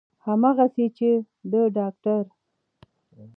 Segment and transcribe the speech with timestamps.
[0.25, 1.09] همغسې چې
[1.51, 2.25] د داکتر